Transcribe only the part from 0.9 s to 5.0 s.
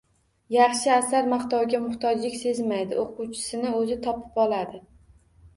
asar maqtovga muhtojlik sezmaydi, o‘quvchisini o‘zi topib oladi